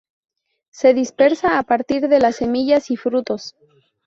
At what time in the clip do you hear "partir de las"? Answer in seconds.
1.61-2.37